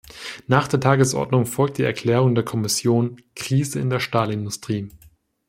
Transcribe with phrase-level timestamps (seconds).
[0.47, 4.89] Nach der Tagesordnung folgt die Erklärung der Kommission– Krise in der Stahlindustrie.